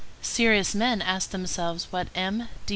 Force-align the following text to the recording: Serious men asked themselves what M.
Serious 0.23 0.73
men 0.73 0.99
asked 0.99 1.31
themselves 1.31 1.85
what 1.91 2.07
M. 2.15 2.47